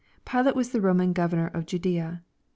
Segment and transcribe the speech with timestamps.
[0.25, 2.23] ]Pilate was the Roman governor of Judaea.